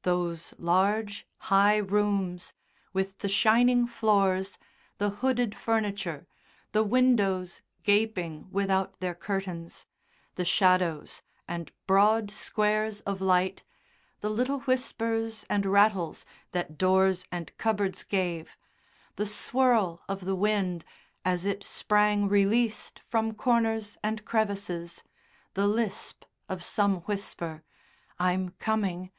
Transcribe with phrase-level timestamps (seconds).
[0.00, 2.54] Those large, high rooms
[2.94, 4.56] with the shining floors,
[4.96, 6.26] the hooded furniture,
[6.72, 9.86] the windows gaping without their curtains,
[10.36, 13.62] the shadows and broad squares of light,
[14.20, 18.56] the little whispers and rattles that doors and cupboards gave,
[19.16, 20.86] the swirl of the wind
[21.26, 25.02] as it sprang released from corners and crevices,
[25.52, 27.62] the lisp of some whisper,
[28.18, 29.10] "I'm coming!